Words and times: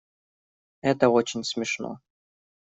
Это 0.81 1.09
очень 1.09 1.43
смешно. 1.43 1.99